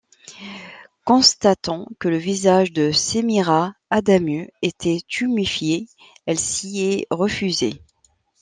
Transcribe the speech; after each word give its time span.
Constatant 1.05 1.85
que 1.99 2.07
le 2.07 2.17
visage 2.17 2.71
de 2.73 2.91
Semira 2.91 3.75
Adamu 3.91 4.49
était 4.63 4.97
tuméfié, 5.07 5.85
elle 6.25 6.39
s'y 6.39 6.79
est 6.81 7.05
refusée. 7.11 7.79